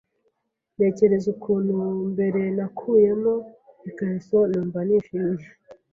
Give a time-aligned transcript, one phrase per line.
[0.75, 1.73] ntekereza ukuntu
[2.11, 3.33] mbere nakuyemo
[3.89, 5.47] ikariso numva nishimye